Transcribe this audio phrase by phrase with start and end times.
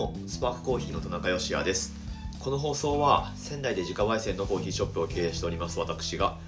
[0.00, 1.92] もスパークコーヒーの田中芳也です。
[2.38, 6.38] この放送は仙台で自家焙煎のコーヒーショップを経営しております私が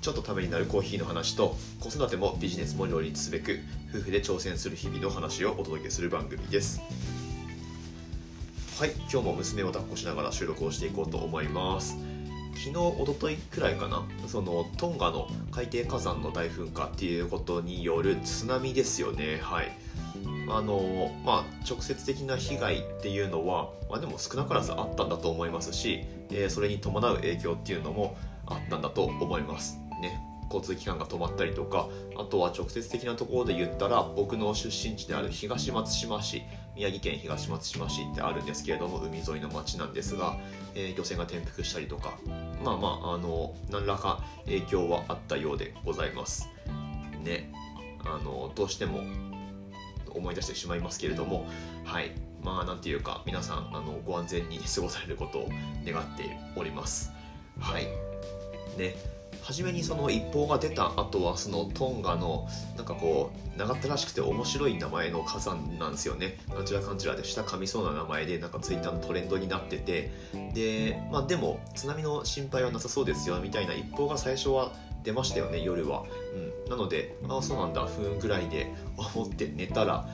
[0.00, 3.58] ちょっとためになるコーヒーの話と子育てもビジネスも両立すべく
[3.90, 6.80] 夫婦で挑戦する日々の話をお届けする番組です。
[8.78, 11.98] はい今日も娘を抱っこしながら収録をしていこうと思います。
[12.54, 19.38] 昨日一昨日くらいかなそのトンガの海底火山の大噴火っていうことによる津波ですよね。
[19.42, 19.70] はい。
[20.48, 29.78] あのまあ、直接的な被害っていうのは、まあ、でも少なからずあったんだと思いますし、えー、それに伴う影響っていうのもあったんだと思います。
[30.00, 36.42] ね、交通機関が止まったりとかあとは直接的なところで言ったら僕の出身地である東松島市
[36.74, 40.36] 宮城県東松島市ってあるんですけれども海沿いの町なんですが、
[40.74, 42.14] えー、漁船が転覆したりとか
[42.64, 46.48] まあまああの何らか影響はあったようでございます。
[47.22, 47.52] ね。
[48.04, 49.00] あのどうしても
[50.14, 51.46] 思い出してしまいますけれども
[51.84, 52.12] はい。
[52.42, 55.48] まあなんていうか皆さんあのご安全に過ごされることを
[55.86, 57.12] 願っております。
[57.60, 57.84] はい。
[58.76, 59.11] ね。
[59.42, 66.38] 初めにその一報が出た後はそのトンガのなんかこう長ったらしくて面白い名前の火山なんですよね。
[66.48, 70.10] なんちらかんちらで下噛みそうな名前でなんかツイッターのトレンドになってて。
[70.54, 74.72] でまあでも津波の心配はなさそうですよみたいな一報が最初は
[75.02, 76.04] 出ましたよね夜は、
[76.64, 78.72] うん、なのでああそうなんだふんぐらいで
[79.14, 80.06] 思って寝たら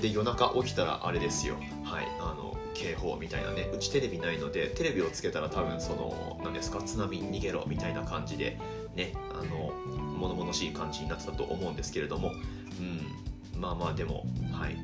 [0.00, 1.56] で夜中起きたらあれですよ。
[1.84, 2.06] はい。
[2.20, 2.47] あの
[2.78, 8.58] 警報みたいなねうちテレビないのでテレビをつけたら多分その何ですか津波逃げろみたいな感じで
[8.94, 9.72] ねあの
[10.16, 12.32] 物々しい感じになってたと思うんですけれども
[12.80, 14.76] うんまあまあでもはい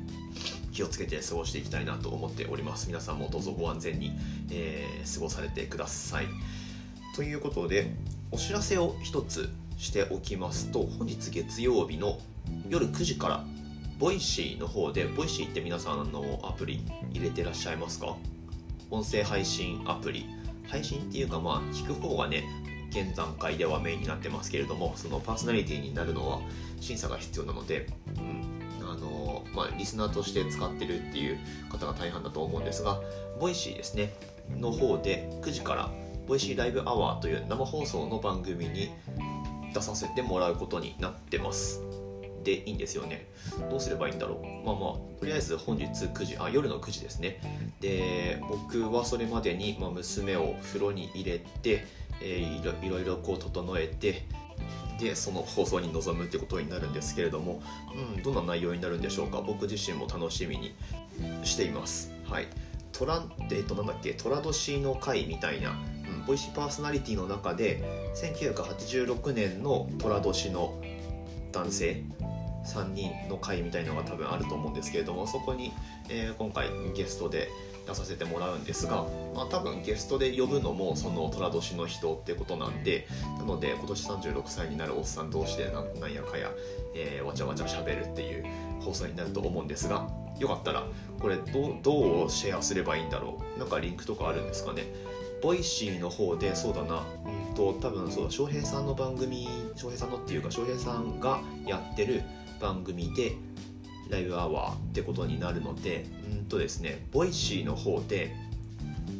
[0.73, 2.87] 気をつけて過ごしていきたいなと思っております。
[2.87, 4.11] 皆さんもどうぞご安全に、
[4.51, 6.25] えー、過ごされてください。
[7.15, 7.93] ということで
[8.29, 12.19] お知らせを一つしておきますと本日月曜日の
[12.67, 13.45] 夜9時から
[13.97, 16.81] Voicy の方で Voicy って皆さんのアプリ
[17.13, 18.17] 入れてらっしゃいますか？
[18.91, 20.25] 音声配信アプリ。
[20.67, 22.43] 配信っていうかまあ聞く方がね
[22.89, 26.41] 現段階ではメインになってますけれどもそのパーソナリティになるのは
[26.81, 27.87] 審査が必要なので、
[28.17, 28.43] うん。
[28.87, 31.37] あのまあ、リスナーとして使ってるっていう
[31.69, 33.01] 方が大半だと思うんですが
[33.39, 34.13] Voicy ですね
[34.59, 35.89] の方で9時から
[36.27, 38.91] Voicy Live Hour という生放送の番組に
[39.73, 41.81] 出させてもらうことになってます。
[42.45, 43.27] でいいんですよね。
[43.69, 44.65] どうすればいいんだろう。
[44.65, 47.41] まあまあとりあえず本日9時あ夜の9時ですね。
[47.81, 51.85] で僕はそれまでに、まあ、娘を風呂に入れて、
[52.21, 54.23] えー、いろいろこう整えて
[54.99, 57.61] でその放送に臨むってことになるんですけれども、
[58.15, 59.41] うん、どんな内容になるんでしょうか。
[59.41, 60.75] 僕自身も楽しみに
[61.43, 62.13] しています。
[62.29, 62.47] はい。
[62.91, 65.75] トラえっとなんだっけ寅年の会みたいな
[66.25, 67.83] ボイシーパーソナリティの中で
[68.15, 70.81] 1986年の寅年の
[71.51, 72.03] 男性
[72.65, 75.71] 3人の会みたいのが多分あると思うんですけれどもそこに、
[76.09, 77.49] えー、今回ゲストで
[77.87, 79.05] 出させてもらうんですが、
[79.35, 86.49] まあ、多分ゲストで呼ぶのもその寅年の人ってことなんでなので今年36歳になるおっさん同士でなんやかや、
[86.95, 88.45] えー、わちゃわちゃしゃべるっていう
[88.81, 90.07] 放送になると思うんですが
[90.39, 90.83] よかったら
[91.19, 93.59] これどどうシェアすればいいんだろう？
[93.59, 94.83] なんかリンクとかあるんですかね？
[95.41, 102.21] Voicy の方でそうだな、うんと多分そうだ翔平さんの番組翔平さんのっていうか翔平さんがやってる
[102.59, 103.33] 番組で
[104.09, 108.33] Live Hour ってことになるのでうんとですね Voicy の方で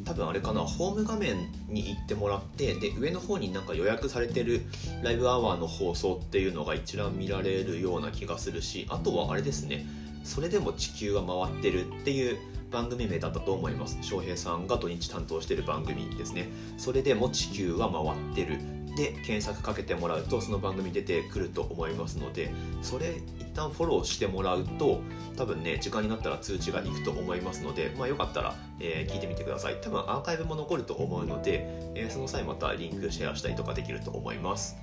[0.04, 4.62] 多分あれかなホーム画面に行ってもらってで上の方になんか予約されてる
[5.02, 9.84] ライブアワーの放送っていうのが一覧見られるような気がするしあとはあれですね
[10.22, 12.38] それでも地球は回ってるっていう
[12.70, 13.98] 番組名だったと思います。
[14.02, 16.48] 翔平さんが土日担当してる番組ですね。
[16.76, 18.75] それでも地球は回ってる。
[18.96, 22.50] で検索かけてもらうとその番組出てくると思いますので
[22.82, 25.00] それ一旦フォローしてもらうと
[25.36, 29.76] 多分ね時間になったら通知がいくと思いますので、まあ、よかったら、えー、聞いてみてください。
[29.80, 34.76] 多分アーカイブも残ると思うので、えー、その際またリンクシェアしたりとかできると思います。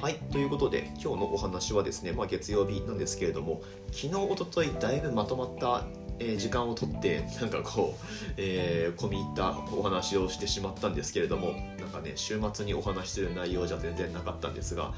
[0.00, 3.60] はい、ということで今日のお話はですね、まあ、月曜日なんですけれども
[3.92, 5.84] 昨日おとといだいぶまとまった
[6.20, 8.06] えー、時間をとってなんかこう、
[8.36, 14.92] えー、込み入ったお話をしてしまったんですけれどもなんかね週末にお話しする内容じゃ全然なかったんですが、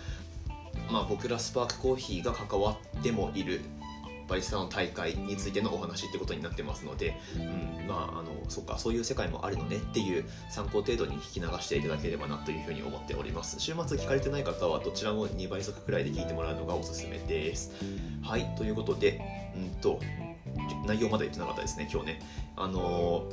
[0.91, 3.61] まあ、僕らスパークコーヒーが関わってもいる
[4.29, 13.61] バリスタの大会についてのお話ってことになってますので、うん、まああのそっかそういう世界もあるのねっていう参考程度に聞き流していただければなというふうに思っております。
[13.61, 17.73] 週末聞かれてない方はどちらも2倍速くらいで聞いてもらうのがおすすめです。
[18.23, 19.21] はいということで
[19.55, 20.01] うんと
[20.87, 22.21] 内容まだ言ってなかったですね今日ね。
[22.57, 23.29] あの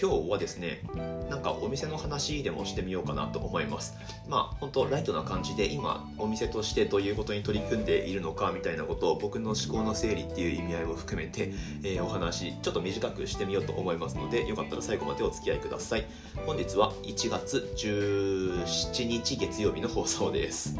[0.00, 0.80] 今日はですね
[1.28, 3.98] なんかお店の話でもしてみようかなと思います。
[4.28, 11.52] まあ本当ライトな感じで今お店としてどういうことに取り組んでいるのかみたいなことを僕の思考の整理っていう意味合いも含めて、
[11.82, 16.06] えー、お話ちょっと短くしてみようと思いますのでよかったら最後までお付き合いください。
[16.46, 20.78] 本日は1月17日月曜日の放送です。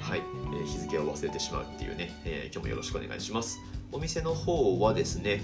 [0.00, 0.22] はい、
[0.60, 3.58] え、日付を忘れてしまうっていうね、え、今日もよろしくお願いします。
[3.92, 5.40] お店の方はですね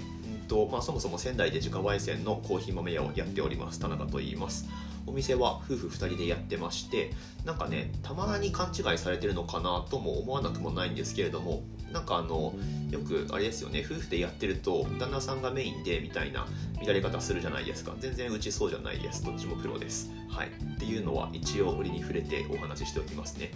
[0.47, 4.67] とまあ、そもそも仙台で自家焙煎のコーヒー豆屋をやっております田中と言います。
[5.07, 7.11] お店は夫婦2人でやってまして
[7.45, 12.55] なんかねたまに勘違いされてるのかなとも思わなくもないんですけれどもなんかあの
[12.89, 16.47] よくあれですよね夫婦でやってると旦那さんがメインでみたいな
[16.81, 17.93] 見られ方するじゃないですか。
[17.99, 19.23] 全然うちそうじゃないです。
[19.23, 20.11] どっちもプロです。
[20.29, 20.47] はい。
[20.47, 23.51] っていうのは一応売りに触れてお話ししておきますね。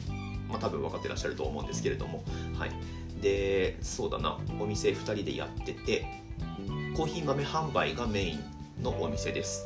[0.50, 2.24] まあ多分分かってらっしゃると思うんですけれども
[2.58, 2.72] はい。
[3.22, 6.06] でそうだなお店2人でやってて
[6.96, 9.66] コーヒー豆販売がメインのお店です。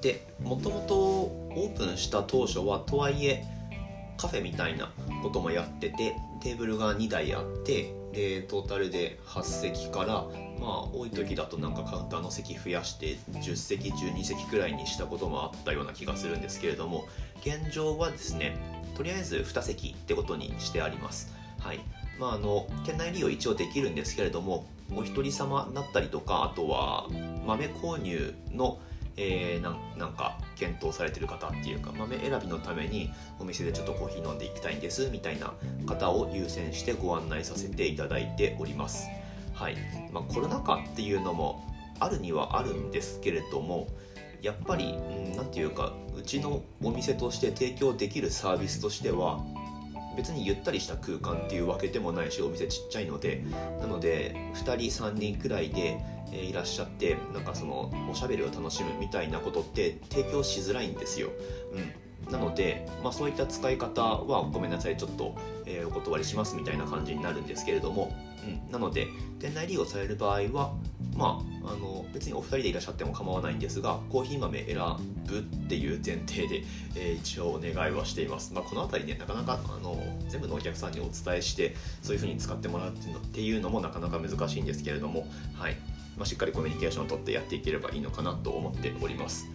[0.00, 3.44] でもともとオープンした当初はとはいえ
[4.16, 10.26] カフェみたいなこともやっててテーブルが2台あってでトータルで8席から
[10.60, 17.06] まあ多い時だとなんかカウンターの席増やして10席12席くらいにしたこともあったような気がするんですけれども
[17.40, 18.56] 現状はですね
[18.98, 21.32] とりあえず2席ってことにしてあります。
[21.60, 21.78] はい。
[22.18, 27.06] まあ、あの店内利用一応できるんですけれどもお一人様だったりとかあとは
[27.46, 28.80] 豆購入の、
[29.16, 35.52] えー、ななんか検討されてる方っていうか豆選びのためにお店でちょっとコーヒー飲んでいきたいんですみたいな
[35.86, 39.08] 方を優先してご案内させていただいております。
[39.54, 39.76] はい、
[40.12, 41.64] まあ、コロナ禍っていうのも
[42.00, 43.86] あるにはあるんですけれども
[44.42, 44.98] やっぱり
[45.36, 49.40] 何て言うかうちのお店として提供できるサービスとしては
[50.16, 53.44] 別にゆったりした空間っていうわけでもないしお店ちっちゃいので
[53.80, 56.00] なので2人3人くらいで
[56.32, 61.30] いらっしゃってなんかそのおしゃべりを楽しむみたいなことって提供しづらいんですよ。
[61.72, 61.92] うん、
[62.30, 65.34] なので、まあ、そういった使い方はごめんなさいちょっと、
[65.66, 69.06] えー、お断りしますみたいな感じになるんですけれども、うん、なので
[69.38, 70.74] 店内利用される場合は
[71.16, 74.76] まあ、あの別にお二人でいらっしゃっても構わないんですがコーヒー豆選
[75.26, 76.62] ぶっていう前提で、
[76.94, 79.96] えー、一応お願いはしています、まあ、この辺りねなかなかあの
[80.28, 82.92] 全部のお客さんにお伝えしてそういうふうに使ってもらうっ
[83.32, 85.26] ていうのもなかなか難しいんですけれども、
[85.56, 85.76] はい。
[86.16, 89.48] まあ、しっかりコミュニケーションをとってやっていければいいのかなと思っております。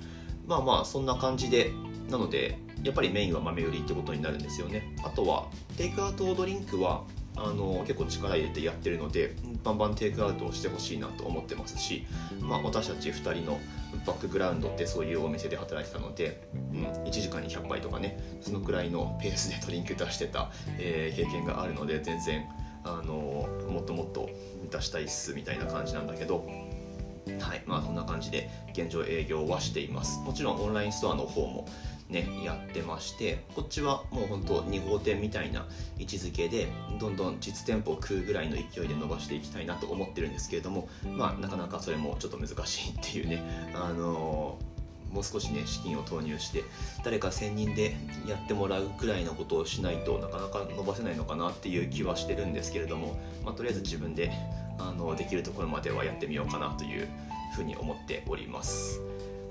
[0.48, 1.72] まあまあそんな感じで
[2.10, 4.96] なのでやっぱりメインは豆売りってことになるんですよね。
[5.04, 5.48] あとは
[5.78, 7.04] テイクアウトドリンクは
[7.36, 12.06] あの結構力入れてやってるのでバンバンテイクアウトをしてほしいなと思ってますし、
[12.42, 13.60] まあ、私たち2人の
[14.06, 22.46] バックグラウンドってそういうお店で働いてたので、うん、1時間に100杯とかねそのくらいのペースでドリンク出してた、えー、経験があるので全然
[22.84, 24.30] あのもっともっと
[24.70, 26.46] 出したいっすみたいな感じなんだけど
[27.40, 30.20] はいまあそんな感じで現状営業はしています。
[30.20, 31.68] もちろんオンラインストアの方も
[32.10, 35.66] ねやってましてこっちはもうほんと2号店みたいな
[35.98, 36.68] 位置づけで
[37.00, 43.42] どんどん実店舗を食うぐらいの勢いで伸ばしていきたいなと思ってるんですけれどもまあなかなかそれもちょっと難しいっていうね
[43.74, 44.74] あのー
[45.14, 46.64] もう少しね資金を投入して
[47.04, 47.96] 誰か専任で
[48.28, 53.16] やってもらうくらいのことをしないとなかなか伸ばせないのかなっていう気はしてるんですけれども、
[53.46, 54.32] まあ、とりあえず自分で
[54.78, 57.08] あのできるところまではやってみようかなという
[57.54, 59.02] ふうに思っております。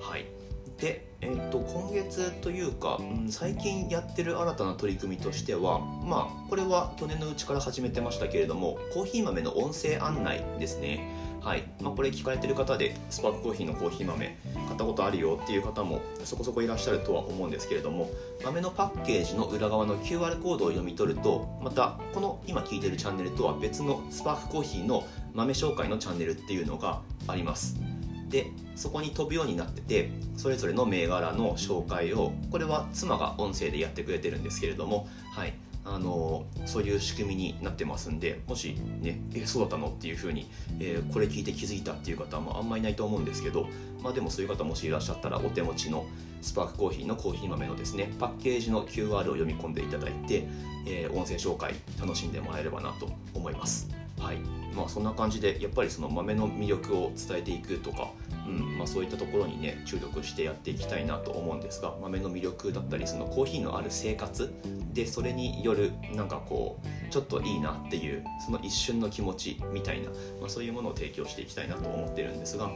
[0.00, 0.41] はい
[0.78, 11.32] で、えーと、今月というか、うん、最近やってる新たな取り組みとしてはまあこれは去年のうちから始めてましたけれどもコーヒー豆の音声案内ですね。
[11.42, 11.64] はい。
[11.80, 18.08] まあ、これ聞かれてる方でスパークコーヒーのコーヒー豆買ったことあるよっていう方もそこそこいらっしゃるとは思うんですけれども
[18.44, 25.02] 豆のパッケージの裏側の QR コードを読み取るとまたこの今聞いてるチャンネルとは別のスパークコーヒーの
[25.34, 27.91] 豆紹介のチャンネルっていうのがあります。
[28.32, 35.52] でそこに飛ぶようになっててそれぞれの銘柄の紹介をこれは妻が音声でやってくれてるんですけれどもはい
[35.84, 40.48] あのそういう仕組みになってますんでもしねえそうだったのっていうふうに、
[40.78, 43.66] えー、これ聞いて気づいたっていう方はあんまいないと思うんですけど
[44.00, 46.06] まあでもそういう方もしいらっしゃったらお手持ちの
[46.40, 50.46] スパークコーヒーのコーヒー豆のですねパッケージの QR を読み込んでいただいて、
[50.86, 54.01] えー、音声紹介楽しんでもらえればなと思います。
[54.22, 54.38] はい
[54.74, 58.10] まあそんな感じでやっぱりその豆の魅力を伝えていくとか
[58.46, 64.52] うんまあ、そういったところにね注力してやっていきたいなと思うんですが豆の魅力だったりそのコーヒーのある生活
[64.92, 70.08] でそれによるなんかこうちょっといいなっていうその一瞬の気持ちみたいな、
[70.40, 72.70] まあ、そういうものを提供していきたいなと思ってるんですが。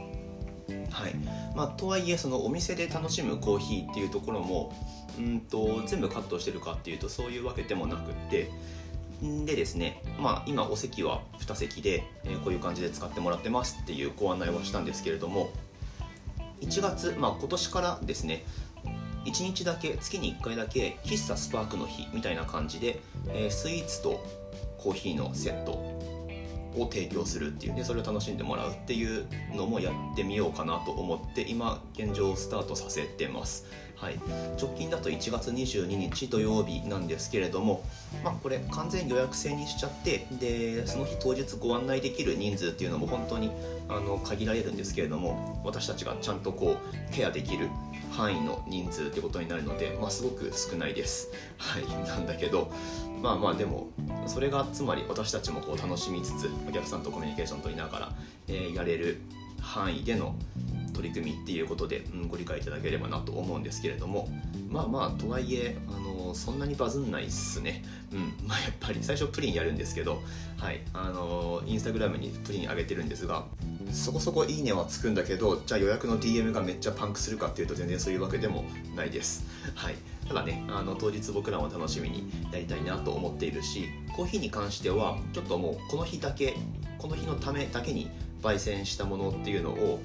[0.90, 1.14] はい
[1.54, 4.72] まあ、とはいえそのお店で楽しむコーヒーっていうところも
[5.16, 8.50] うんと全部カットしてるかっていうとそういうわけでもなくって
[9.22, 15.50] でですね、まあ、今お席は2席で、えー、こういう感じで使ってもらってますっていうご案内はしたんですけれども
[16.60, 18.44] 1月、まあ、今年からですね
[19.24, 24.24] 1日だけ月に1回だけ喫茶スパークの日みたいな感じで、えー、スイーツと
[24.78, 33.66] コーヒーのセットを提供するっていうでそれを楽しんでもらうっていうのもやってみようかなと思って今現状スタートさせてます。
[33.96, 34.18] はい、
[34.60, 37.82] 直近だと1月22日土曜日なんですけれども、
[38.22, 43.50] まあ、これ完全予約制にしちゃってでその日当日ご案内できる人数っていうのも本当に
[43.88, 46.76] あの限られるんですけれども私たちがちゃんとこ
[47.10, 47.68] うケアできる
[48.12, 51.30] 範囲の人数ってことになるので、まあ、すごく少ないです。
[51.58, 52.70] はい、なんだけど
[53.22, 53.88] まあまあでも
[54.26, 58.12] それがつまり私たちもこう楽しみつつお客さんとコミュニケーション取りながら、
[58.48, 59.20] えー、やれる
[59.60, 60.34] 範囲での
[60.96, 64.28] 取り組みっていうことで、うん、ご理解いただければなと思うんですけれども
[64.70, 67.84] まあまあとはいえあのそんなにバズんないっすね。
[68.12, 70.22] うんまあやっぱり最初プリンやるんですけど
[70.56, 73.44] はいあのインスタグラムにプリン上げてるんですが
[73.92, 79.44] そこそこいいねはつくんだけどじゃあ予約の DM がめっちゃパンクするかっていうと全然そういうわけでもないです。
[79.74, 79.94] はい
[80.26, 83.86] ただねあの当日僕らも楽しみにやりたいなと思っているし
[84.16, 86.54] コーヒーに関してはちょっともうこの日だけ
[86.98, 88.10] この日のためだけに
[88.42, 90.00] 焙煎したものっていうのを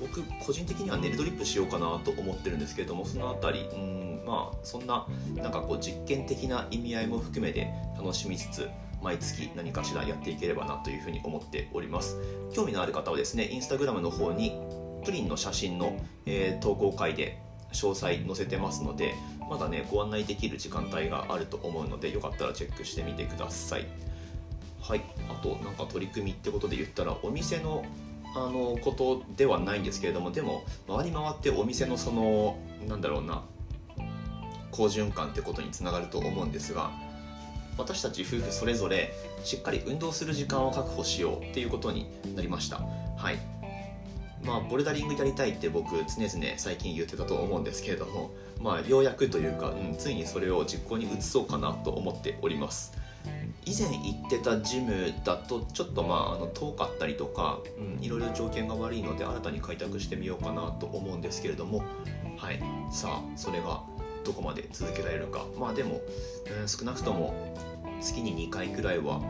[0.00, 8.68] 僕個人的にはネルドリップしようかなと思ってるんですけれどもその辺りうんまあそんななんかこう実験的な意味合いも含めて楽しみつつ
[9.02, 12.16] 毎月何かしらやっていければなというふうに思っております。
[12.52, 14.60] 興味のある方はですねインスタグラムの方に
[15.04, 17.40] プリンの写真の、えー、投稿会で
[17.72, 19.14] 詳細載せてますので
[19.48, 23.86] まだねご案内できる時間帯があると思うのでよかったらチェックしてみてください。
[24.80, 25.02] はい。
[25.28, 27.84] あとなんか取り組みってことで言ったらお店の
[28.36, 32.58] あのことではないんですけれどもでも回り回ってお店のその
[32.88, 33.42] なんだろうな
[34.70, 36.90] 好循環ってことにつながると思うんですが
[37.76, 42.06] 私たち夫婦それぞれしっかり運動する時間を確保しようっていうことに
[42.36, 42.80] なりました。
[43.16, 43.38] はい。
[44.44, 52.92] まあボルダリングやりたいって僕常々最近言ってたと思うんですけれどもまあようやくというか、うん、ついにそれを実行に移そうかなと思っております。
[53.66, 61.82] 以前行ってたジムだとちょっとまああの遠かったりとか、うん、いろいろ条件が悪いので新たに開拓してみようかなと思うんですけれども
[62.40, 62.60] はい。
[62.90, 63.82] さあそれが
[64.24, 65.44] どこまで続けられるか。
[65.58, 66.00] まあでも、
[66.60, 67.54] うん、少なくとも
[68.00, 69.20] 月に2回くらいは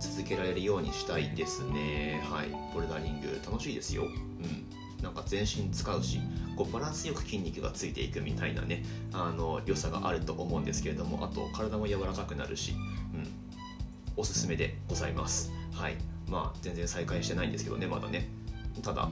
[0.00, 2.22] 続けられるようにしたいですね。
[2.30, 2.48] はい。
[2.74, 4.02] ボルダリング楽しいですよ。
[4.02, 4.68] うん。
[5.02, 6.20] なんか全身使うし
[6.56, 12.74] こうバランスよく筋肉がついていくみたいなねあの良さがあると思うんですけれどもあと体も柔らかくなるし、
[13.07, 13.07] うん、
[14.18, 15.52] おすすめでございます。
[15.72, 15.96] はい。
[16.28, 18.28] まあ全然再開してないんですけどねまだね。
[18.82, 19.08] ただ、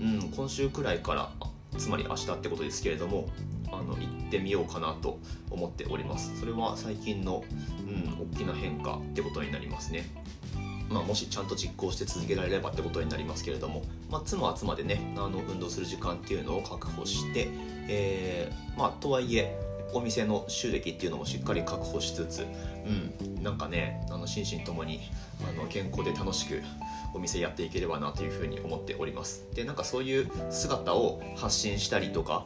[0.00, 1.30] うん、今週くらいから
[1.78, 3.28] つまり明日ってことですけれども
[3.70, 5.18] あの行ってみようかなと
[5.50, 6.40] 思っております。
[6.40, 7.44] それは最近の、
[7.86, 10.04] うん、大きな変化ってことになりますね。
[10.88, 17.46] まあ、もしちゃんと実行して続けられればってことになりますけれども、まあ、妻は妻でねあの運動する時間っていうのを確保して、
[17.88, 19.56] えー、まあ、とはいえ
[19.92, 22.46] お店の収益っていうのもしっかり確保しつつ、
[22.86, 25.00] うん、なんかねあの心身ともに
[25.48, 26.62] あの健康で楽しく
[27.14, 29.44] お店やっていければなというふうに思っております。
[29.54, 32.44] でなんかそういう姿を発信したりとか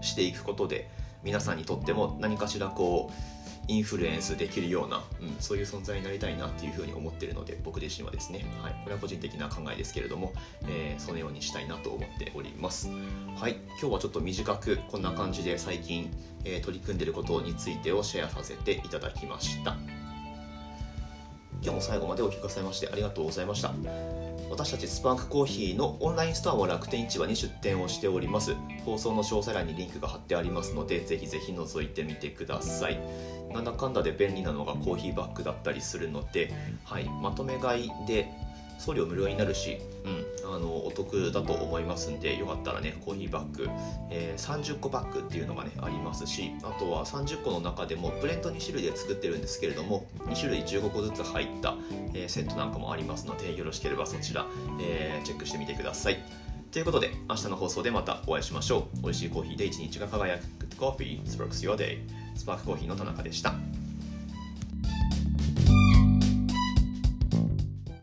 [0.00, 0.88] していくことで
[1.22, 3.35] 皆さんにとっても何かしらこう
[3.68, 10.32] インフルエンスできるような、うん、そういう存在になりたいなっていうふうに思ってるので僕自身はですね、はい、これは個人的な考えですけれども、
[10.68, 12.88] えー、そのようにしたいなと思っております。
[13.36, 13.56] はい。
[13.80, 16.10] 今日はちょっと短くこんな感じで最近、
[16.44, 19.76] えー、取り組んでることについてをシェアさせていただきました。
[21.62, 24.25] 今日も最後までお聞かせましてありがとうございました。
[24.50, 28.54] 私たちスパンクコーヒーのオンラインストアは楽天市場に出店をしております。
[28.84, 32.98] 放送の詳細欄にリンクが貼ってありますのでぜひぜひ覗いてみてください。
[33.52, 36.52] なんだかんだで便利なのがコーヒーバッグだったりするので、
[36.84, 38.30] はい、まとめ買いで
[38.78, 43.68] 送料無料になるし、うん、あのお得だと思いますんでよかったらねコーヒーバッグ、
[44.10, 51.74] えー、30個バッグっていうのがねありますしあとは30個の中でもブレンド2種類で作ってるんですけれども2種類15個ずつ入った、
[52.14, 54.46] えー、セットなんかもありますのでよろしければそちら、
[54.80, 56.18] えー、チェックしてみてください。
[56.72, 59.02] ということで明日の放送でまたお会いしましょう。
[59.02, 60.66] 美味しいコーヒーで一日が輝く。
[60.76, 61.98] Coffee Sparks Your Day
[62.34, 63.54] スパークコーヒーの田中でした。